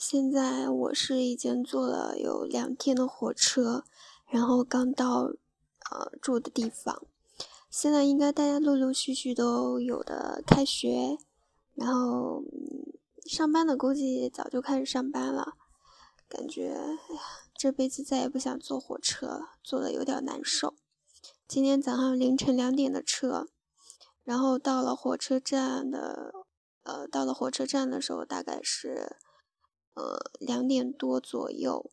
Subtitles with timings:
[0.00, 3.84] 现在我是已经坐了有两天的火车，
[4.26, 5.24] 然后刚到
[5.90, 7.02] 呃住的地方。
[7.68, 11.18] 现在应该大家陆陆续续都有的开学，
[11.74, 12.42] 然后
[13.26, 15.52] 上班的估计早就开始上班了。
[16.30, 17.20] 感觉哎呀，
[17.54, 20.72] 这辈子再也不想坐火车了，坐的有点难受。
[21.46, 23.48] 今天早上凌晨两点的车，
[24.24, 26.32] 然后到了火车站的，
[26.84, 29.18] 呃，到了火车站的时候大概是，
[29.94, 31.90] 呃，两点多左右，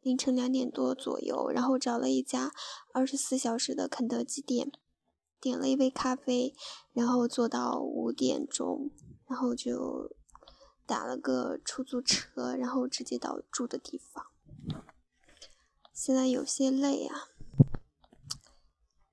[0.00, 2.52] 凌晨两点多左右，然后找了一家
[2.92, 4.72] 二十四小时的肯德基店，
[5.40, 6.54] 点了一杯咖啡，
[6.92, 8.90] 然后坐到五点钟，
[9.26, 10.14] 然后就
[10.86, 14.26] 打了个出租车，然后直接到住的地方。
[15.92, 17.28] 现在有些累啊。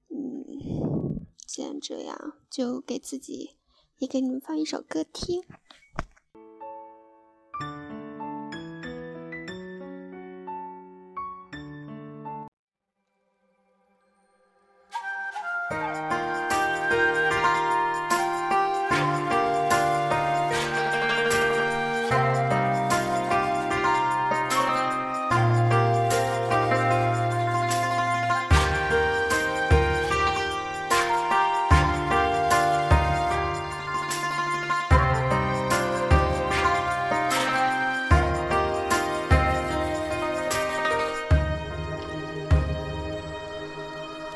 [0.10, 3.58] 嗯既然这样，就给自己
[3.98, 5.44] 也给你们放一首歌听。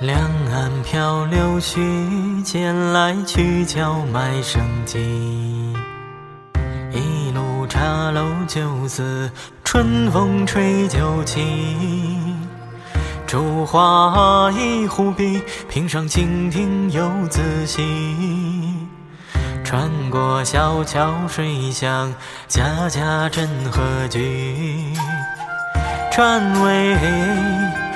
[0.02, 0.20] 两
[0.52, 4.98] 岸漂流须，间来曲脚卖生计。
[6.92, 9.30] 一路茶楼酒肆，
[9.64, 11.40] 春风吹酒旗。
[13.28, 17.78] 烛花一壶笔，平上蜻蜓游子兮。
[19.64, 22.12] 穿过小桥水乡，
[22.48, 24.96] 家家真和居。
[26.12, 26.98] 船尾。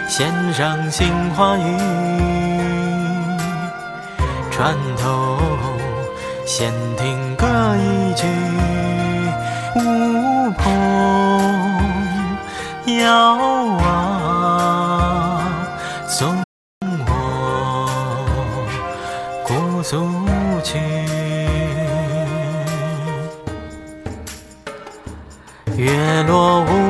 [0.08, 1.78] 弦上杏花雨，
[4.52, 5.38] 船头
[6.46, 7.46] 闲听歌
[7.76, 8.26] 一曲，
[9.76, 9.80] 乌
[10.52, 10.70] 篷
[13.02, 13.82] 遥望
[16.08, 16.42] 送
[17.08, 17.10] 我
[19.44, 20.08] 姑苏
[20.64, 20.80] 去，
[25.76, 26.85] 月落乌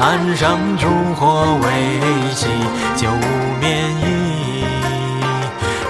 [0.00, 1.68] 岸上烛火未
[2.34, 2.46] 熄，
[2.96, 3.10] 酒
[3.60, 4.64] 眠意。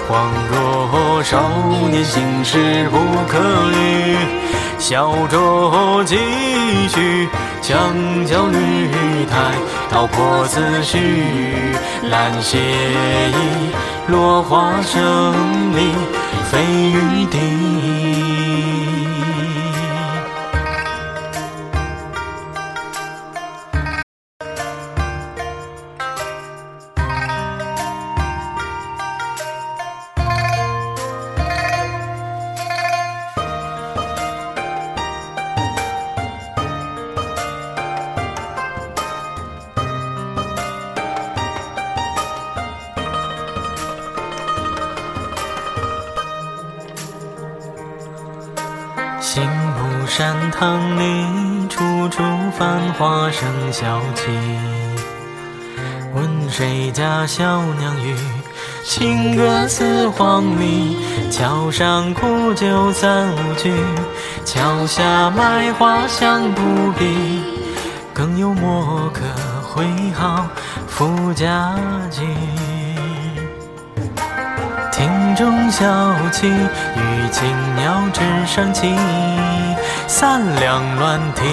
[0.09, 1.41] 恍若少
[1.89, 2.97] 年心事不
[3.29, 3.39] 可
[3.71, 4.17] 语，
[4.77, 6.17] 小酌几
[6.89, 7.29] 许，
[7.61, 7.95] 墙
[8.25, 9.53] 角绿苔，
[9.89, 10.97] 道破思绪。
[12.09, 13.71] 兰歇意，
[14.07, 15.31] 落花生
[15.71, 15.93] 里，
[16.51, 18.10] 飞雨滴。
[49.33, 51.25] 刑部山堂里，
[51.69, 52.21] 处处
[52.51, 54.25] 繁华生萧气。
[56.13, 58.13] 问谁家小娘语？
[58.83, 60.97] 情歌似黄鹂。
[61.31, 63.73] 桥上苦酒三五句，
[64.43, 67.41] 桥下卖花香扑鼻。
[68.13, 69.21] 更有墨客
[69.63, 70.45] 挥毫
[70.89, 71.73] 赋佳
[72.11, 72.27] 句。
[75.35, 75.85] 中小
[76.31, 78.95] 憩，与青鸟枝上栖。
[80.07, 81.43] 三两乱啼，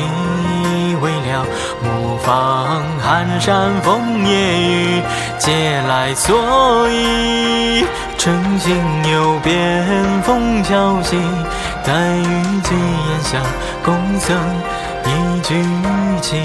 [1.00, 1.46] 未了
[1.82, 5.02] 牧房寒山风夜雨，
[5.38, 7.84] 借来蓑衣。
[8.16, 8.74] 乘兴
[9.10, 9.86] 游边
[10.22, 11.16] 风萧息，
[11.84, 13.38] 待雨季檐下，
[13.84, 14.36] 共赠
[15.04, 15.54] 一句
[16.20, 16.42] 情。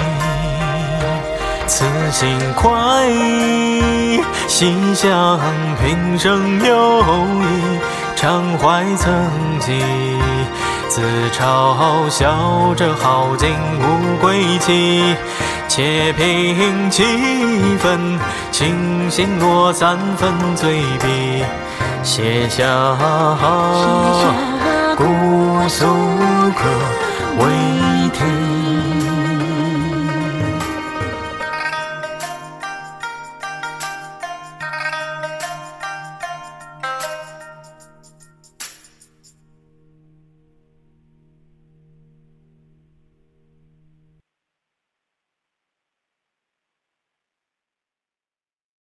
[1.66, 2.70] 此心快
[3.08, 5.40] 意，心向
[5.80, 7.00] 平生有
[7.42, 7.78] 意，
[8.14, 9.12] 常怀曾
[9.60, 9.82] 记。
[10.88, 11.00] 自
[11.32, 13.48] 嘲笑着好景
[13.80, 15.16] 无归期，
[15.66, 17.02] 且凭气
[17.82, 18.18] 氛，
[18.52, 21.42] 清醒落三分醉笔，
[22.04, 22.64] 写下
[24.96, 25.04] 姑
[25.68, 25.86] 苏
[26.54, 26.68] 客
[27.38, 27.44] 为
[28.10, 28.20] 题。